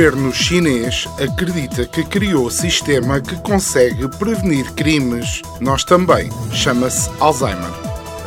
Governo 0.00 0.32
chinês 0.32 1.06
acredita 1.22 1.84
que 1.84 2.02
criou 2.02 2.48
sistema 2.48 3.20
que 3.20 3.36
consegue 3.42 4.08
prevenir 4.16 4.72
crimes. 4.72 5.42
Nós 5.60 5.84
também. 5.84 6.30
Chama-se 6.52 7.10
Alzheimer. 7.20 7.70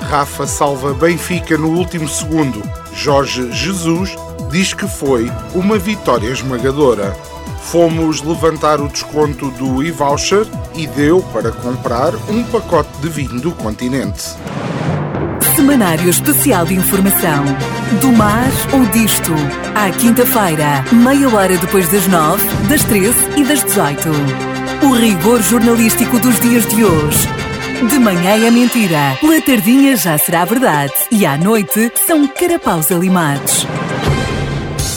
Rafa 0.02 0.46
salva 0.46 0.94
Benfica 0.94 1.58
no 1.58 1.70
último 1.70 2.08
segundo. 2.08 2.62
Jorge 2.94 3.52
Jesus 3.52 4.16
diz 4.52 4.74
que 4.74 4.86
foi 4.88 5.32
uma 5.56 5.80
vitória 5.80 6.28
esmagadora. 6.28 7.16
Fomos 7.64 8.22
levantar 8.22 8.80
o 8.80 8.88
desconto 8.88 9.50
do 9.52 9.84
e-voucher 9.84 10.46
e 10.76 10.86
deu 10.86 11.24
para 11.34 11.52
comprar 11.52 12.14
um 12.30 12.44
pacote 12.44 12.90
de 13.02 13.10
vinho 13.10 13.40
do 13.42 13.52
continente. 13.52 14.36
Semanário 15.56 16.08
Especial 16.08 16.66
de 16.66 16.76
Informação. 16.76 17.46
Do 18.00 18.12
mar 18.12 18.50
ou 18.74 18.86
disto. 18.88 19.32
À 19.74 19.90
quinta-feira, 19.90 20.86
meia 20.92 21.28
hora 21.30 21.58
depois 21.58 21.90
das 21.90 22.08
nove, 22.08 22.46
das 22.70 22.84
treze 22.84 23.20
e 23.38 23.44
das 23.44 23.64
dezoito. 23.64 24.10
O 24.84 24.94
rigor 24.94 25.42
jornalístico 25.42 26.20
dos 26.20 26.40
dias 26.42 26.68
de 26.68 26.84
hoje. 26.84 27.28
De 27.90 27.98
manhã 27.98 28.46
é 28.46 28.52
mentira, 28.52 29.18
pela 29.20 29.42
tardinha 29.42 29.96
já 29.96 30.18
será 30.18 30.46
verdade 30.46 30.94
e 31.12 31.26
à 31.26 31.38
noite 31.38 31.92
são 32.06 32.28
carapaus 32.28 32.92
alimados. 32.92 33.66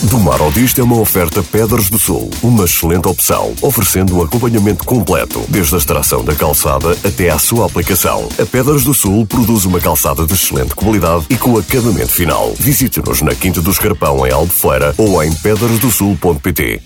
Do 0.03 0.19
Mar 0.19 0.39
ao 0.39 0.51
Disto 0.51 0.79
é 0.79 0.83
uma 0.83 0.99
oferta 0.99 1.41
Pedras 1.41 1.89
do 1.89 1.97
Sul, 1.97 2.29
uma 2.43 2.65
excelente 2.65 3.07
opção, 3.07 3.55
oferecendo 3.63 4.15
um 4.15 4.21
acompanhamento 4.21 4.85
completo, 4.85 5.43
desde 5.49 5.73
a 5.73 5.79
extração 5.79 6.23
da 6.23 6.35
calçada 6.35 6.95
até 7.03 7.31
à 7.31 7.39
sua 7.39 7.65
aplicação. 7.65 8.29
A 8.39 8.45
Pedras 8.45 8.83
do 8.83 8.93
Sul 8.93 9.25
produz 9.25 9.65
uma 9.65 9.79
calçada 9.79 10.23
de 10.23 10.33
excelente 10.33 10.75
qualidade 10.75 11.25
e 11.31 11.35
com 11.35 11.57
acabamento 11.57 12.11
final. 12.11 12.53
Visite-nos 12.59 13.23
na 13.23 13.33
Quinta 13.33 13.59
do 13.59 13.71
Escarpão, 13.71 14.25
em 14.25 14.31
Albufeira, 14.31 14.93
ou 14.99 15.21
em 15.23 15.33
pedrasdosul.pt. 15.33 16.79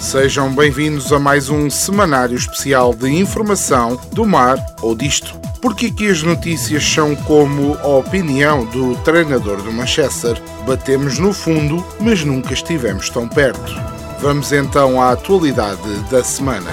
Sejam 0.00 0.54
bem-vindos 0.54 1.12
a 1.12 1.18
mais 1.18 1.50
um 1.50 1.68
semanário 1.68 2.36
especial 2.36 2.94
de 2.94 3.08
informação 3.08 4.00
do 4.12 4.24
mar 4.24 4.64
ou 4.80 4.94
disto. 4.94 5.47
Porque 5.60 5.86
aqui 5.86 6.08
as 6.08 6.22
notícias 6.22 6.84
são 6.84 7.16
como 7.16 7.74
a 7.82 7.88
opinião 7.88 8.64
do 8.66 8.94
treinador 8.98 9.60
do 9.62 9.72
Manchester. 9.72 10.40
Batemos 10.66 11.18
no 11.18 11.32
fundo, 11.32 11.84
mas 12.00 12.24
nunca 12.24 12.54
estivemos 12.54 13.10
tão 13.10 13.28
perto. 13.28 13.74
Vamos 14.20 14.52
então 14.52 15.00
à 15.00 15.12
atualidade 15.12 15.94
da 16.10 16.22
semana. 16.22 16.70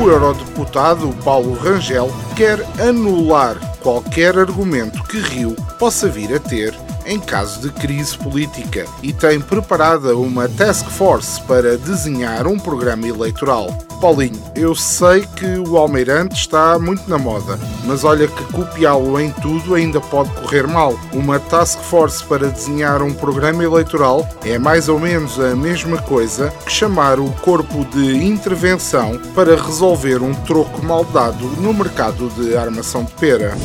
O 0.00 0.08
eurodeputado 0.08 1.08
Paulo 1.24 1.54
Rangel 1.54 2.10
quer 2.34 2.58
anular 2.80 3.56
qualquer 3.82 4.38
argumento 4.38 5.02
que 5.04 5.18
Rio 5.18 5.54
possa 5.78 6.08
vir 6.08 6.34
a 6.34 6.38
ter 6.38 6.74
em 7.06 7.18
caso 7.18 7.60
de 7.60 7.70
crise 7.70 8.16
política 8.16 8.86
e 9.02 9.12
tem 9.12 9.40
preparada 9.40 10.16
uma 10.16 10.48
task 10.48 10.86
force 10.86 11.40
para 11.42 11.76
desenhar 11.78 12.46
um 12.46 12.58
programa 12.58 13.06
eleitoral. 13.06 13.76
Paulinho, 14.00 14.42
eu 14.56 14.74
sei 14.74 15.24
que 15.36 15.46
o 15.58 15.76
Almeirante 15.76 16.34
está 16.34 16.76
muito 16.76 17.08
na 17.08 17.18
moda, 17.18 17.56
mas 17.84 18.02
olha 18.02 18.26
que 18.26 18.44
copiá-lo 18.52 19.20
em 19.20 19.30
tudo 19.30 19.76
ainda 19.76 20.00
pode 20.00 20.30
correr 20.30 20.66
mal. 20.66 20.98
Uma 21.12 21.38
task 21.38 21.78
force 21.78 22.24
para 22.24 22.48
desenhar 22.48 23.00
um 23.00 23.14
programa 23.14 23.62
eleitoral 23.62 24.28
é 24.44 24.58
mais 24.58 24.88
ou 24.88 24.98
menos 24.98 25.38
a 25.38 25.54
mesma 25.54 26.02
coisa 26.02 26.52
que 26.64 26.72
chamar 26.72 27.20
o 27.20 27.30
corpo 27.42 27.84
de 27.84 28.24
intervenção 28.24 29.20
para 29.36 29.54
resolver 29.54 30.20
um 30.20 30.34
troco 30.34 30.84
mal 30.84 31.04
dado 31.04 31.46
no 31.60 31.72
mercado 31.72 32.28
de 32.30 32.56
armação 32.56 33.04
de 33.04 33.12
pera. 33.12 33.56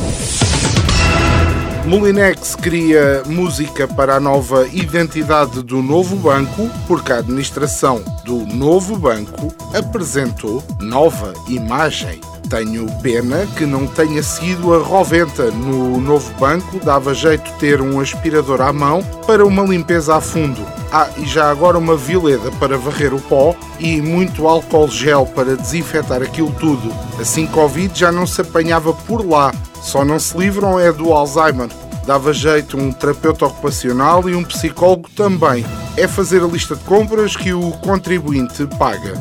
Molinex 1.88 2.54
cria 2.54 3.22
música 3.24 3.88
para 3.88 4.16
a 4.16 4.20
nova 4.20 4.68
identidade 4.70 5.62
do 5.62 5.82
novo 5.82 6.16
banco, 6.16 6.68
porque 6.86 7.10
a 7.10 7.16
administração 7.16 8.04
do 8.26 8.44
novo 8.44 8.94
banco 8.94 9.54
apresentou 9.74 10.62
nova 10.82 11.32
imagem. 11.48 12.20
Tenho 12.48 12.86
pena 13.02 13.46
que 13.56 13.66
não 13.66 13.86
tenha 13.86 14.22
sido 14.22 14.74
a 14.74 14.78
Roventa. 14.78 15.50
No 15.50 16.00
novo 16.00 16.32
banco 16.38 16.80
dava 16.82 17.12
jeito 17.12 17.52
ter 17.58 17.82
um 17.82 18.00
aspirador 18.00 18.62
à 18.62 18.72
mão 18.72 19.02
para 19.26 19.44
uma 19.44 19.62
limpeza 19.62 20.16
a 20.16 20.20
fundo. 20.20 20.64
Ah, 20.90 21.08
e 21.18 21.26
já 21.26 21.50
agora 21.50 21.76
uma 21.76 21.94
vileda 21.94 22.50
para 22.52 22.78
varrer 22.78 23.12
o 23.12 23.20
pó 23.20 23.54
e 23.78 24.00
muito 24.00 24.48
álcool 24.48 24.88
gel 24.88 25.26
para 25.26 25.56
desinfetar 25.56 26.22
aquilo 26.22 26.50
tudo. 26.52 26.90
Assim 27.20 27.46
Covid 27.46 27.98
já 27.98 28.10
não 28.10 28.26
se 28.26 28.40
apanhava 28.40 28.94
por 28.94 29.28
lá. 29.28 29.52
Só 29.82 30.02
não 30.02 30.18
se 30.18 30.36
livram 30.36 30.80
é 30.80 30.90
do 30.90 31.12
Alzheimer. 31.12 31.68
Dava 32.06 32.32
jeito 32.32 32.78
um 32.78 32.90
terapeuta 32.90 33.44
ocupacional 33.44 34.26
e 34.26 34.34
um 34.34 34.42
psicólogo 34.42 35.10
também. 35.14 35.66
É 35.98 36.08
fazer 36.08 36.42
a 36.42 36.46
lista 36.46 36.74
de 36.74 36.84
compras 36.84 37.36
que 37.36 37.52
o 37.52 37.72
contribuinte 37.72 38.66
paga. 38.78 39.12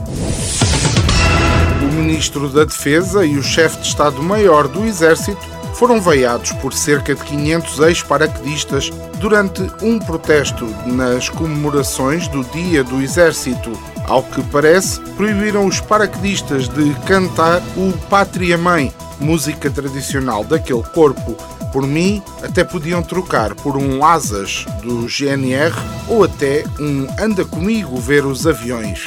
Ministro 1.97 2.47
da 2.47 2.63
Defesa 2.63 3.25
e 3.25 3.37
o 3.37 3.43
chefe 3.43 3.77
de 3.81 3.87
Estado-Maior 3.87 4.67
do 4.67 4.85
Exército 4.85 5.41
foram 5.73 5.99
veiados 5.99 6.51
por 6.53 6.71
cerca 6.71 7.15
de 7.15 7.23
500 7.23 7.79
ex-paraquedistas 7.79 8.91
durante 9.19 9.63
um 9.81 9.97
protesto 9.97 10.65
nas 10.85 11.27
comemorações 11.29 12.27
do 12.27 12.43
Dia 12.45 12.83
do 12.83 13.01
Exército. 13.01 13.71
Ao 14.05 14.21
que 14.21 14.43
parece, 14.43 14.99
proibiram 15.15 15.65
os 15.65 15.81
paraquedistas 15.81 16.67
de 16.67 16.93
cantar 17.05 17.61
o 17.75 17.91
Pátria 18.09 18.57
Mãe, 18.57 18.93
música 19.19 19.69
tradicional 19.69 20.43
daquele 20.43 20.83
corpo. 20.83 21.35
Por 21.73 21.85
mim, 21.85 22.21
até 22.43 22.63
podiam 22.63 23.01
trocar 23.01 23.53
por 23.55 23.75
um 23.75 24.05
Asas 24.05 24.65
do 24.81 25.07
GNR 25.07 25.75
ou 26.07 26.23
até 26.23 26.63
um 26.79 27.07
Anda 27.19 27.43
Comigo 27.43 27.97
ver 27.97 28.25
os 28.25 28.45
aviões. 28.47 29.05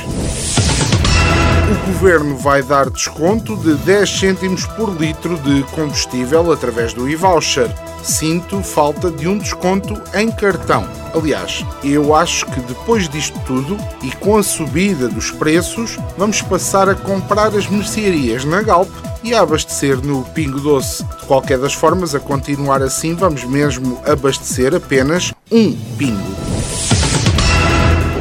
O 1.71 1.87
governo 1.87 2.37
vai 2.37 2.65
dar 2.65 2.91
desconto 2.91 3.55
de 3.57 3.75
10 3.75 4.19
cêntimos 4.19 4.67
por 4.67 4.91
litro 5.01 5.37
de 5.39 5.63
combustível 5.71 6.51
através 6.51 6.93
do 6.93 7.09
e-voucher. 7.09 7.71
Sinto 8.03 8.61
falta 8.61 9.09
de 9.09 9.29
um 9.29 9.39
desconto 9.39 9.95
em 10.13 10.33
cartão. 10.33 10.85
Aliás, 11.15 11.65
eu 11.85 12.13
acho 12.13 12.45
que 12.47 12.59
depois 12.63 13.09
disto 13.09 13.39
tudo 13.47 13.77
e 14.03 14.11
com 14.17 14.37
a 14.37 14.43
subida 14.43 15.07
dos 15.07 15.31
preços, 15.31 15.97
vamos 16.19 16.43
passar 16.43 16.89
a 16.89 16.95
comprar 16.97 17.55
as 17.55 17.69
mercearias 17.69 18.45
na 18.45 18.63
Galp 18.63 18.91
e 19.23 19.33
a 19.33 19.43
abastecer 19.43 20.05
no 20.05 20.25
Pingo 20.25 20.59
Doce. 20.59 21.05
De 21.05 21.27
qualquer 21.27 21.59
das 21.59 21.73
formas, 21.73 22.17
a 22.17 22.19
continuar 22.19 22.83
assim, 22.83 23.15
vamos 23.15 23.45
mesmo 23.45 24.01
abastecer 24.05 24.75
apenas 24.75 25.33
um 25.53 25.73
pingo. 25.97 26.50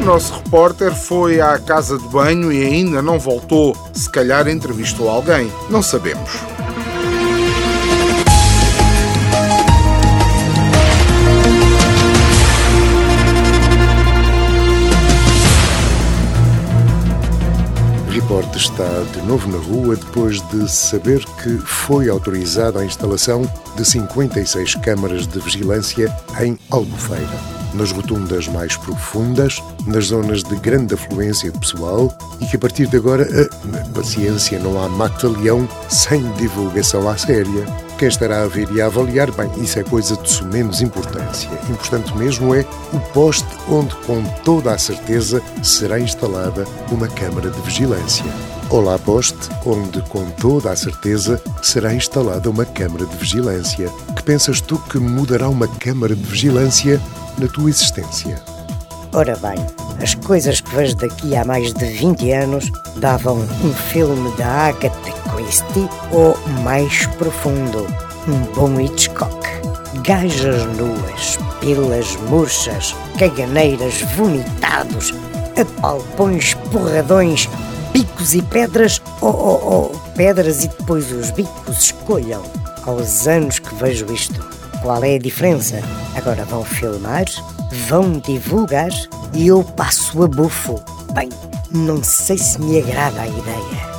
O 0.01 0.05
nosso 0.05 0.33
repórter 0.33 0.95
foi 0.95 1.41
à 1.41 1.59
casa 1.59 1.97
de 1.97 2.07
banho 2.07 2.51
e 2.51 2.63
ainda 2.63 3.01
não 3.01 3.19
voltou. 3.19 3.75
Se 3.93 4.09
calhar 4.09 4.47
entrevistou 4.47 5.09
alguém, 5.09 5.51
não 5.69 5.83
sabemos. 5.83 6.31
Report 18.09 18.55
está 18.55 19.03
de 19.13 19.21
novo 19.23 19.49
na 19.51 19.57
rua 19.57 19.95
depois 19.97 20.41
de 20.49 20.69
saber 20.71 21.23
que 21.43 21.57
foi 21.57 22.09
autorizada 22.09 22.79
a 22.79 22.85
instalação 22.85 23.41
de 23.75 23.85
56 23.85 24.75
câmaras 24.75 25.27
de 25.27 25.39
vigilância 25.39 26.15
em 26.41 26.57
Albufeira 26.69 27.58
nas 27.73 27.91
rotundas 27.91 28.47
mais 28.47 28.75
profundas, 28.77 29.61
nas 29.85 30.05
zonas 30.05 30.43
de 30.43 30.55
grande 30.55 30.93
afluência 30.93 31.51
de 31.51 31.59
pessoal 31.59 32.13
e 32.39 32.45
que 32.45 32.55
a 32.55 32.59
partir 32.59 32.87
de 32.87 32.97
agora, 32.97 33.27
a 33.73 33.89
paciência, 33.89 34.59
não 34.59 34.81
há 34.81 34.89
mata-leão 34.89 35.67
sem 35.89 36.21
divulgação 36.33 37.07
à 37.09 37.17
séria. 37.17 37.65
Quem 37.97 38.07
estará 38.07 38.43
a 38.43 38.47
ver 38.47 38.71
e 38.71 38.81
a 38.81 38.85
avaliar, 38.85 39.29
bem, 39.31 39.51
isso 39.61 39.77
é 39.77 39.83
coisa 39.83 40.15
de 40.15 40.31
sumenos 40.31 40.81
importância. 40.81 41.49
Importante 41.69 42.15
mesmo 42.17 42.55
é 42.55 42.65
o 42.93 42.99
poste 43.13 43.47
onde, 43.67 43.93
com 44.05 44.23
toda 44.45 44.71
a 44.71 44.77
certeza, 44.77 45.41
será 45.61 45.99
instalada 45.99 46.65
uma 46.91 47.09
câmara 47.09 47.49
de 47.49 47.61
vigilância. 47.61 48.25
Olá 48.69 48.97
Poste, 48.99 49.49
onde, 49.65 50.01
com 50.03 50.29
toda 50.31 50.71
a 50.71 50.75
certeza, 50.75 51.41
será 51.61 51.93
instalada 51.93 52.49
uma 52.49 52.63
câmara 52.63 53.05
de 53.05 53.15
vigilância. 53.17 53.89
Que 54.15 54.23
pensas 54.23 54.61
tu 54.61 54.77
que 54.77 54.99
mudará 54.99 55.49
uma 55.49 55.67
câmara 55.67 56.15
de 56.15 56.23
vigilância 56.23 57.01
na 57.39 57.47
tua 57.47 57.69
existência? 57.69 58.35
Ora 59.13 59.35
bem, 59.37 59.57
as 60.01 60.13
coisas 60.13 60.61
que 60.61 60.75
vejo 60.75 60.95
daqui 60.97 61.35
há 61.35 61.43
mais 61.43 61.73
de 61.73 61.85
20 61.85 62.31
anos 62.31 62.71
davam 62.97 63.37
um 63.37 63.73
filme 63.73 64.31
da 64.37 64.67
Agatha 64.67 65.11
Christie 65.35 65.89
ou 66.11 66.37
mais 66.63 67.07
profundo, 67.17 67.87
um 68.27 68.39
bom 68.53 68.79
Hitchcock. 68.79 69.39
Gajas 70.03 70.63
nuas, 70.77 71.39
pilas 71.59 72.15
murchas, 72.29 72.95
caganeiras 73.17 74.01
vomitados, 74.15 75.13
apalpões 75.59 76.53
porradões, 76.71 77.49
bicos 77.91 78.35
e 78.35 78.41
pedras 78.43 79.01
ou, 79.21 79.35
ou, 79.35 79.73
ou 79.73 80.01
pedras 80.15 80.63
e 80.63 80.67
depois 80.67 81.11
os 81.11 81.31
bicos 81.31 81.79
escolham. 81.85 82.43
Aos 82.85 83.27
anos 83.27 83.59
que 83.59 83.73
vejo 83.75 84.05
isto, 84.13 84.58
qual 84.81 85.03
é 85.03 85.15
a 85.15 85.19
diferença? 85.19 85.81
Agora 86.15 86.43
vão 86.45 86.63
filmar 86.63 87.25
vão 87.87 88.19
divulgar 88.19 88.89
e 89.33 89.47
eu 89.47 89.63
passo 89.63 90.23
a 90.23 90.27
bufo. 90.27 90.81
Bem, 91.13 91.29
não 91.71 92.03
sei 92.03 92.37
se 92.37 92.59
me 92.61 92.79
agrada 92.79 93.21
a 93.21 93.27
ideia. 93.27 93.89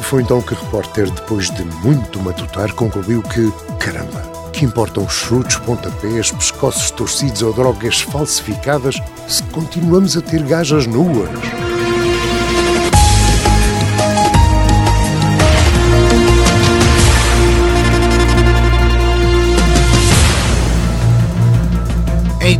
Foi 0.00 0.22
então 0.22 0.40
que 0.40 0.54
o 0.54 0.56
repórter, 0.56 1.10
depois 1.10 1.50
de 1.50 1.64
muito 1.64 2.20
matutar, 2.20 2.72
concluiu 2.74 3.22
que, 3.22 3.52
caramba, 3.78 4.22
que 4.52 4.64
importam 4.64 5.08
chutes, 5.08 5.56
pontapés, 5.56 6.30
pescoços 6.30 6.90
torcidos 6.90 7.42
ou 7.42 7.52
drogas 7.52 8.00
falsificadas 8.00 8.96
se 9.26 9.42
continuamos 9.44 10.16
a 10.16 10.22
ter 10.22 10.42
gajas 10.42 10.86
nuas? 10.86 11.67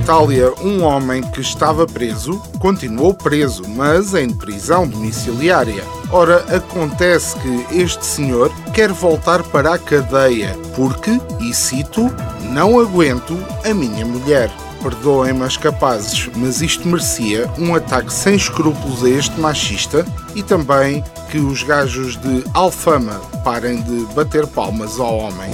Itália, 0.09 0.51
um 0.63 0.85
homem 0.85 1.21
que 1.21 1.43
estava 1.43 1.87
preso 1.87 2.39
continuou 2.59 3.13
preso, 3.13 3.63
mas 3.69 4.15
em 4.15 4.31
prisão 4.31 4.89
domiciliária. 4.89 5.85
Ora, 6.11 6.39
acontece 6.57 7.37
que 7.39 7.79
este 7.79 8.07
senhor 8.07 8.51
quer 8.73 8.91
voltar 8.91 9.43
para 9.43 9.75
a 9.75 9.79
cadeia 9.79 10.57
porque, 10.75 11.21
e 11.43 11.53
cito, 11.53 12.11
não 12.41 12.81
aguento 12.81 13.39
a 13.63 13.75
minha 13.75 14.07
mulher. 14.07 14.51
Perdoem-me 14.83 15.43
as 15.45 15.59
capazes, 15.59 16.31
mas 16.37 16.63
isto 16.63 16.89
merecia 16.89 17.47
um 17.59 17.75
ataque 17.75 18.11
sem 18.11 18.35
escrúpulos 18.35 19.05
a 19.05 19.11
este 19.11 19.39
machista 19.39 20.07
e 20.35 20.43
também 20.43 21.05
que 21.31 21.37
os 21.37 21.63
gajos 21.63 22.17
de 22.17 22.45
Alfama 22.55 23.21
parem 23.45 23.83
de 23.83 24.07
bater 24.15 24.47
palmas 24.47 24.99
ao 24.99 25.19
homem. 25.19 25.51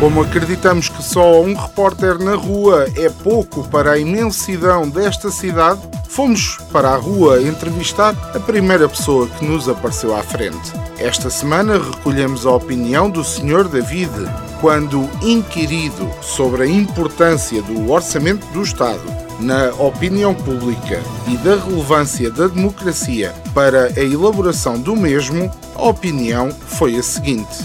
Como 0.00 0.20
acreditamos 0.20 0.88
que 0.88 1.00
só 1.12 1.42
um 1.42 1.52
repórter 1.54 2.18
na 2.18 2.34
rua 2.34 2.86
é 2.96 3.10
pouco 3.10 3.68
para 3.68 3.92
a 3.92 3.98
imensidão 3.98 4.88
desta 4.88 5.30
cidade, 5.30 5.78
fomos 6.08 6.56
para 6.72 6.88
a 6.88 6.96
rua 6.96 7.42
entrevistar 7.42 8.16
a 8.34 8.40
primeira 8.40 8.88
pessoa 8.88 9.28
que 9.28 9.44
nos 9.44 9.68
apareceu 9.68 10.16
à 10.16 10.22
frente. 10.22 10.72
Esta 10.98 11.28
semana 11.28 11.76
recolhemos 11.76 12.46
a 12.46 12.52
opinião 12.52 13.10
do 13.10 13.22
Sr. 13.22 13.68
David, 13.68 14.10
quando 14.58 15.06
inquirido 15.20 16.10
sobre 16.22 16.62
a 16.62 16.66
importância 16.66 17.60
do 17.60 17.90
orçamento 17.90 18.46
do 18.46 18.62
Estado 18.62 19.02
na 19.38 19.68
opinião 19.78 20.34
pública 20.34 20.98
e 21.28 21.36
da 21.36 21.56
relevância 21.56 22.30
da 22.30 22.46
democracia 22.46 23.34
para 23.52 23.88
a 23.88 24.00
elaboração 24.00 24.80
do 24.80 24.96
mesmo, 24.96 25.50
a 25.74 25.88
opinião 25.88 26.50
foi 26.50 26.96
a 26.96 27.02
seguinte. 27.02 27.58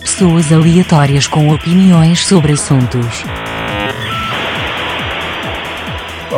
Pessoas 0.00 0.52
aleatórias 0.52 1.26
com 1.26 1.50
opiniões 1.50 2.26
sobre 2.26 2.52
assuntos. 2.52 3.24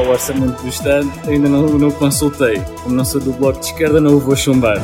o 0.08 0.10
orçamento 0.10 0.62
do 0.62 0.68
Estado 0.68 1.10
ainda 1.26 1.48
não, 1.48 1.66
não 1.78 1.90
consultei. 1.90 2.62
Como 2.82 2.94
não 2.94 3.04
sou 3.04 3.20
do 3.20 3.32
Bloco 3.32 3.60
de 3.60 3.66
Esquerda, 3.66 4.00
não 4.00 4.14
o 4.14 4.20
vou 4.20 4.36
chumbar. 4.36 4.78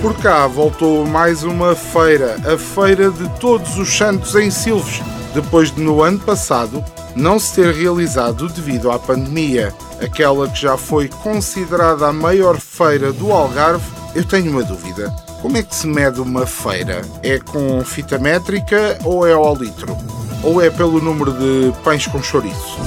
Por 0.00 0.14
cá 0.18 0.46
voltou 0.46 1.06
mais 1.06 1.44
uma 1.44 1.74
feira, 1.74 2.36
a 2.52 2.58
Feira 2.58 3.10
de 3.10 3.28
Todos 3.38 3.78
os 3.78 3.88
Santos 3.96 4.34
em 4.34 4.50
Silves, 4.50 5.00
depois 5.32 5.70
de 5.70 5.80
no 5.80 6.02
ano 6.02 6.18
passado 6.18 6.84
não 7.14 7.38
se 7.38 7.54
ter 7.54 7.72
realizado 7.72 8.48
devido 8.48 8.90
à 8.90 8.98
pandemia. 8.98 9.72
Aquela 10.00 10.48
que 10.48 10.60
já 10.60 10.76
foi 10.76 11.08
considerada 11.08 12.08
a 12.08 12.12
maior 12.12 12.58
feira 12.58 13.12
do 13.12 13.30
Algarve, 13.30 13.84
eu 14.14 14.24
tenho 14.24 14.50
uma 14.50 14.64
dúvida. 14.64 15.14
Como 15.42 15.56
é 15.56 15.62
que 15.64 15.74
se 15.74 15.88
mede 15.88 16.20
uma 16.20 16.46
feira? 16.46 17.02
É 17.20 17.36
com 17.40 17.84
fita 17.84 18.16
métrica 18.16 18.96
ou 19.02 19.26
é 19.26 19.32
ao 19.32 19.56
litro? 19.56 19.96
Ou 20.44 20.62
é 20.62 20.70
pelo 20.70 21.00
número 21.00 21.32
de 21.32 21.72
pães 21.82 22.06
com 22.06 22.22
chouriço? 22.22 22.78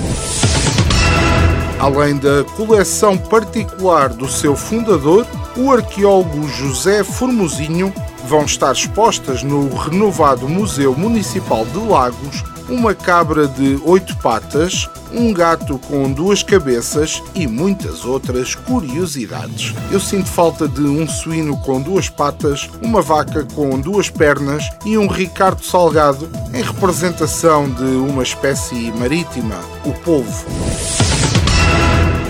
Além 1.78 2.16
da 2.16 2.46
coleção 2.56 3.18
particular 3.18 4.08
do 4.08 4.30
seu 4.30 4.56
fundador, 4.56 5.28
o 5.58 5.70
arqueólogo 5.70 6.48
José 6.48 7.04
Formosinho, 7.04 7.94
vão 8.26 8.46
estar 8.46 8.72
expostas 8.72 9.44
no 9.44 9.68
renovado 9.76 10.48
Museu 10.48 10.96
Municipal 10.96 11.66
de 11.66 11.78
Lagos 11.78 12.42
uma 12.70 12.94
cabra 12.94 13.48
de 13.48 13.80
oito 13.84 14.16
patas, 14.18 14.90
um 15.12 15.32
gato 15.32 15.78
com 15.80 16.12
duas 16.12 16.44
cabeças 16.44 17.22
e 17.34 17.48
muitas 17.48 18.06
outras 18.06 18.56
curiosidades. 18.56 19.74
Eu 19.92 20.00
sinto 20.00 20.28
falta 20.28 20.68
de 20.68 20.82
um 20.82 21.08
suíno 21.08 21.58
com 21.58 21.82
duas 21.82 22.10
patas, 22.10 22.70
uma 22.82 23.02
vaca 23.02 23.46
com 23.54 23.80
duas 23.80 24.10
pernas 24.10 24.70
e 24.86 24.98
um 24.98 25.08
Ricardo 25.08 25.64
Salgado 25.64 26.30
em 26.54 26.62
representação 26.62 27.70
de 27.70 27.84
uma 27.84 28.24
espécie 28.24 28.92
marítima, 28.94 29.60
o 29.86 29.94
polvo. 29.94 30.46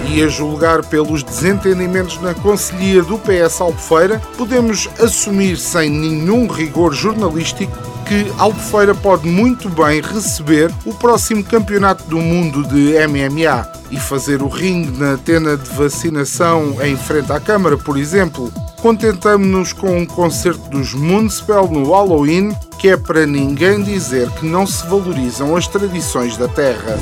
E 0.10 0.22
a 0.22 0.28
julgar 0.28 0.86
pelos 0.86 1.24
desentendimentos 1.24 2.22
na 2.22 2.34
Conselhia 2.34 3.04
do 3.04 3.18
PS 3.18 3.60
Albufeira, 3.60 4.22
podemos 4.38 4.88
assumir 5.00 5.58
sem 5.58 5.90
nenhum 5.90 6.48
rigor 6.48 6.94
jornalístico 6.94 7.95
que 8.06 8.32
Albufeira 8.38 8.94
pode 8.94 9.28
muito 9.28 9.68
bem 9.68 10.00
receber 10.00 10.72
o 10.86 10.94
próximo 10.94 11.44
Campeonato 11.44 12.04
do 12.06 12.18
Mundo 12.18 12.64
de 12.64 12.94
MMA 13.08 13.68
e 13.90 14.00
fazer 14.00 14.44
o 14.44 14.48
ringue 14.48 14.98
na 15.00 15.18
tena 15.18 15.58
de 15.58 15.70
vacinação 15.72 16.78
em 16.84 16.96
frente 16.96 17.32
à 17.32 17.40
Câmara, 17.40 17.78
por 17.78 17.98
exemplo. 17.98 18.54
Contentamos-nos 18.82 19.74
com 19.74 19.98
um 19.98 20.06
concerto 20.06 20.70
dos 20.70 20.94
Moonspell 20.94 21.68
no 21.68 21.92
Halloween, 21.92 22.56
que 22.78 22.90
é 22.90 22.98
para 22.98 23.26
ninguém 23.26 23.82
dizer 23.82 24.30
que 24.32 24.46
não 24.46 24.68
se 24.68 24.86
valorizam 24.86 25.56
as 25.56 25.68
tradições 25.68 26.38
da 26.38 26.48
terra. 26.48 27.00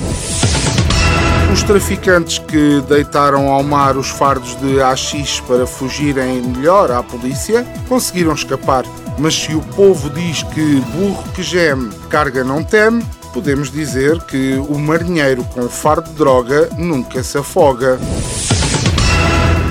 Os 1.52 1.62
traficantes 1.64 2.40
que 2.40 2.82
deitaram 2.88 3.50
ao 3.50 3.62
mar 3.62 3.98
os 3.98 4.10
fardos 4.10 4.56
de 4.56 4.82
AX 4.82 5.42
para 5.42 5.68
fugirem 5.68 6.42
melhor 6.42 6.90
à 6.92 7.04
polícia 7.04 7.66
conseguiram 7.88 8.34
escapar. 8.34 8.86
Mas 9.18 9.36
se 9.36 9.56
o 9.56 9.62
povo 9.62 10.10
diz 10.10 10.44
que 10.44 10.82
burro 10.96 11.24
que 11.34 11.44
geme, 11.44 11.92
carga 12.10 12.44
não 12.44 12.64
teme, 12.64 13.06
podemos 13.34 13.72
dizer 13.72 14.22
que 14.24 14.56
o 14.70 14.78
marinheiro 14.78 15.44
com 15.46 15.68
fardo 15.70 16.10
de 16.10 16.16
droga 16.16 16.70
nunca 16.78 17.24
se 17.24 17.38
afoga. 17.38 18.00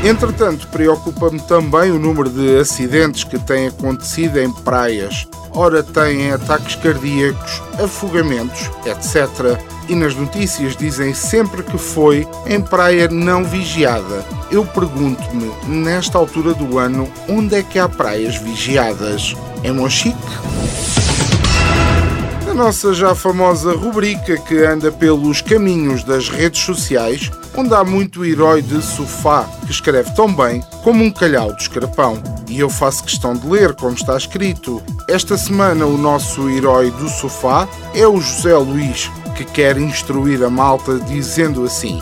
Entretanto, 0.02 0.66
preocupa-me 0.68 1.40
também 1.40 1.90
o 1.90 1.98
número 1.98 2.28
de 2.28 2.58
acidentes 2.58 3.24
que 3.24 3.38
têm 3.38 3.68
acontecido 3.68 4.40
em 4.40 4.50
praias. 4.52 5.26
Ora, 5.52 5.82
têm 5.82 6.32
ataques 6.32 6.74
cardíacos, 6.76 7.62
afogamentos, 7.78 8.70
etc 8.84 9.60
e 9.88 9.94
nas 9.94 10.14
notícias 10.14 10.76
dizem 10.76 11.12
sempre 11.14 11.62
que 11.62 11.78
foi 11.78 12.26
em 12.46 12.60
praia 12.60 13.08
não 13.08 13.44
vigiada. 13.44 14.24
Eu 14.50 14.64
pergunto-me, 14.64 15.50
nesta 15.66 16.18
altura 16.18 16.54
do 16.54 16.78
ano, 16.78 17.10
onde 17.28 17.56
é 17.56 17.62
que 17.62 17.78
há 17.78 17.88
praias 17.88 18.36
vigiadas? 18.36 19.34
Em 19.64 19.72
Monchique? 19.72 21.01
Nossa 22.62 22.94
já 22.94 23.12
famosa 23.12 23.74
rubrica 23.74 24.38
que 24.38 24.64
anda 24.64 24.92
pelos 24.92 25.40
caminhos 25.40 26.04
das 26.04 26.28
redes 26.28 26.62
sociais, 26.62 27.28
onde 27.56 27.74
há 27.74 27.82
muito 27.82 28.24
herói 28.24 28.62
de 28.62 28.80
sofá 28.80 29.48
que 29.66 29.72
escreve 29.72 30.14
tão 30.14 30.32
bem 30.32 30.62
como 30.84 31.02
um 31.02 31.10
calhau 31.10 31.52
de 31.56 31.62
escarpão. 31.62 32.22
E 32.48 32.60
eu 32.60 32.70
faço 32.70 33.02
questão 33.02 33.34
de 33.34 33.44
ler 33.48 33.74
como 33.74 33.96
está 33.96 34.16
escrito. 34.16 34.80
Esta 35.08 35.36
semana 35.36 35.86
o 35.86 35.98
nosso 35.98 36.48
herói 36.48 36.92
do 36.92 37.08
sofá 37.08 37.66
é 37.96 38.06
o 38.06 38.20
José 38.20 38.56
Luís, 38.56 39.10
que 39.34 39.44
quer 39.44 39.76
instruir 39.76 40.44
a 40.44 40.48
malta 40.48 41.00
dizendo 41.00 41.64
assim: 41.64 42.00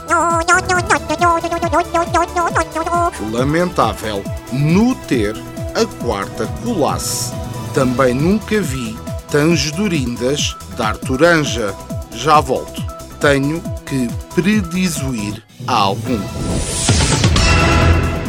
Lamentável 3.32 4.22
no 4.52 4.94
ter 5.06 5.34
a 5.74 6.04
quarta 6.04 6.46
colasse. 6.62 7.32
Também 7.72 8.12
nunca 8.12 8.60
vi 8.60 8.89
tangedorindas 9.30 10.56
dar 10.76 10.96
toranja. 10.96 11.74
Já 12.12 12.40
volto. 12.40 12.82
Tenho 13.20 13.62
que 13.86 14.08
predizuir 14.34 15.42
a 15.66 15.74
algum. 15.74 16.20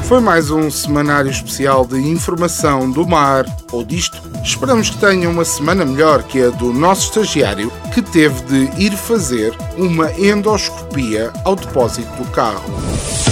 Foi 0.03 0.19
mais 0.19 0.51
um 0.51 0.69
semanário 0.69 1.31
especial 1.31 1.85
de 1.85 1.97
informação 1.97 2.91
do 2.91 3.07
mar 3.07 3.45
ou 3.71 3.83
disto. 3.83 4.21
Esperamos 4.43 4.89
que 4.89 4.97
tenham 4.97 5.31
uma 5.31 5.45
semana 5.45 5.85
melhor 5.85 6.23
que 6.23 6.41
a 6.41 6.49
do 6.49 6.73
nosso 6.73 7.07
estagiário 7.07 7.71
que 7.93 8.01
teve 8.01 8.41
de 8.41 8.83
ir 8.83 8.91
fazer 8.97 9.55
uma 9.77 10.11
endoscopia 10.19 11.31
ao 11.45 11.55
depósito 11.55 12.11
do 12.21 12.29
carro. 12.31 13.30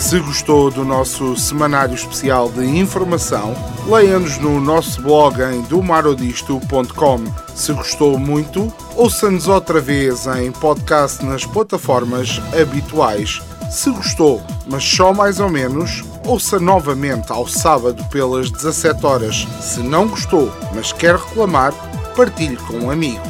Se 0.00 0.18
gostou 0.18 0.70
do 0.70 0.82
nosso 0.82 1.36
semanário 1.36 1.94
especial 1.94 2.50
de 2.50 2.64
informação, 2.64 3.54
leia-nos 3.86 4.38
no 4.38 4.58
nosso 4.58 5.00
blog 5.02 5.40
em 5.42 5.60
domarodisto.com. 5.60 7.24
Se 7.54 7.72
gostou 7.74 8.18
muito, 8.18 8.72
ouça-nos 8.96 9.46
outra 9.46 9.78
vez 9.78 10.26
em 10.26 10.50
podcast 10.50 11.24
nas 11.24 11.44
plataformas 11.44 12.40
habituais. 12.58 13.42
Se 13.70 13.90
gostou, 13.90 14.42
mas 14.66 14.82
só 14.82 15.12
mais 15.12 15.38
ou 15.38 15.50
menos, 15.50 16.02
ouça 16.24 16.58
novamente 16.58 17.30
ao 17.30 17.46
sábado 17.46 18.02
pelas 18.06 18.50
17 18.50 19.06
horas. 19.06 19.46
Se 19.60 19.80
não 19.80 20.08
gostou, 20.08 20.50
mas 20.74 20.92
quer 20.92 21.14
reclamar, 21.14 21.72
partilhe 22.16 22.56
com 22.56 22.78
um 22.78 22.90
amigo. 22.90 23.20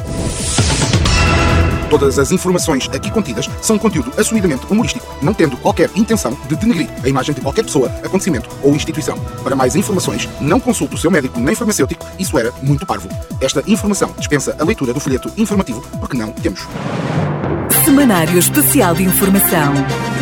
Todas 1.91 2.17
as 2.17 2.31
informações 2.31 2.89
aqui 2.93 3.11
contidas 3.11 3.49
são 3.61 3.77
conteúdo 3.77 4.13
assumidamente 4.17 4.65
humorístico, 4.69 5.10
não 5.21 5.33
tendo 5.33 5.57
qualquer 5.57 5.89
intenção 5.95 6.37
de 6.47 6.55
denegrir 6.55 6.89
a 7.03 7.07
imagem 7.07 7.33
de 7.33 7.41
qualquer 7.41 7.63
pessoa, 7.63 7.87
acontecimento 8.03 8.49
ou 8.63 8.75
instituição. 8.75 9.17
Para 9.43 9.55
mais 9.55 9.75
informações, 9.75 10.27
não 10.39 10.59
consulte 10.59 10.95
o 10.95 10.97
seu 10.97 11.11
médico 11.11 11.39
nem 11.39 11.55
farmacêutico, 11.55 12.05
isso 12.17 12.37
era 12.37 12.51
muito 12.61 12.85
parvo. 12.85 13.09
Esta 13.39 13.63
informação 13.67 14.13
dispensa 14.17 14.55
a 14.59 14.63
leitura 14.63 14.93
do 14.93 14.99
folheto 14.99 15.31
informativo, 15.37 15.81
porque 15.99 16.17
não 16.17 16.31
temos. 16.31 16.67
Semanário 17.85 18.37
Especial 18.37 18.93
de 18.93 19.03
Informação. 19.03 19.73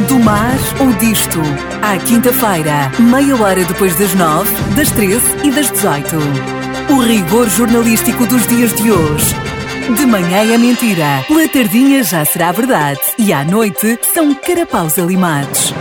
Do 0.08 0.20
mar 0.20 0.56
ou 0.80 0.94
disto. 0.94 1.40
À 1.82 1.98
quinta-feira, 1.98 2.92
meia 3.00 3.36
hora 3.36 3.66
depois 3.66 3.96
das 3.98 4.14
nove, 4.16 4.50
das 4.76 4.90
treze 4.92 5.26
e 5.44 5.52
das 5.52 5.70
dezoito. 5.70 6.18
O 6.90 7.02
rigor 7.02 7.50
jornalístico 7.50 8.26
dos 8.26 8.48
dias 8.48 8.74
de 8.76 8.92
hoje. 8.92 9.49
De 9.96 10.06
manhã 10.06 10.54
é 10.54 10.58
mentira, 10.58 11.26
pela 11.28 11.48
tardinha 11.48 12.04
já 12.04 12.24
será 12.24 12.52
verdade 12.52 13.00
e 13.18 13.34
à 13.34 13.44
noite 13.44 13.98
são 14.14 14.36
carapaus 14.36 15.00
alimados. 15.00 15.74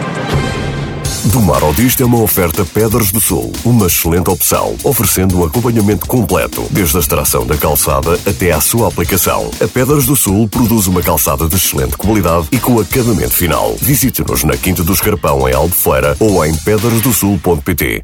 Do 1.26 1.42
Mar 1.42 1.62
ao 1.62 1.74
Disto 1.74 2.02
é 2.02 2.06
uma 2.06 2.22
oferta 2.22 2.64
Pedras 2.64 3.12
do 3.12 3.20
Sul, 3.20 3.52
uma 3.64 3.86
excelente 3.86 4.30
opção, 4.30 4.74
oferecendo 4.82 5.38
um 5.38 5.44
acompanhamento 5.44 6.06
completo, 6.06 6.66
desde 6.70 6.96
a 6.96 7.00
extração 7.00 7.46
da 7.46 7.56
calçada 7.56 8.18
até 8.26 8.50
à 8.50 8.60
sua 8.62 8.88
aplicação. 8.88 9.50
A 9.62 9.68
Pedras 9.68 10.06
do 10.06 10.16
Sul 10.16 10.48
produz 10.48 10.86
uma 10.86 11.02
calçada 11.02 11.46
de 11.46 11.56
excelente 11.56 11.96
qualidade 11.98 12.48
e 12.50 12.58
com 12.58 12.80
acabamento 12.80 13.34
final. 13.34 13.76
Visite-nos 13.78 14.42
na 14.42 14.56
Quinta 14.56 14.82
do 14.82 14.92
Escarpão, 14.92 15.46
em 15.46 15.54
Albufeira, 15.54 16.16
ou 16.18 16.42
em 16.46 16.54
pedrasdosul.pt. 16.54 18.02